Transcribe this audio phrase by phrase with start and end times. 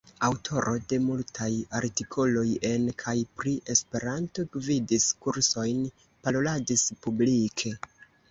[0.25, 1.49] Aŭtoro de multaj
[1.79, 3.77] artikoloj en kaj pri E,
[4.55, 5.83] gvidis kursojn,
[6.25, 7.77] paroladis publike.